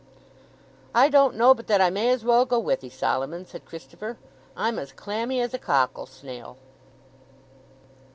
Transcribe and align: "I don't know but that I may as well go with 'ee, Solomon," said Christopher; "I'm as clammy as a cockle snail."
"I 0.95 1.09
don't 1.09 1.35
know 1.35 1.53
but 1.53 1.67
that 1.67 1.79
I 1.79 1.91
may 1.91 2.09
as 2.09 2.25
well 2.25 2.43
go 2.43 2.57
with 2.57 2.83
'ee, 2.83 2.89
Solomon," 2.89 3.45
said 3.45 3.65
Christopher; 3.65 4.17
"I'm 4.57 4.79
as 4.79 4.91
clammy 4.91 5.39
as 5.41 5.53
a 5.53 5.59
cockle 5.59 6.07
snail." 6.07 6.57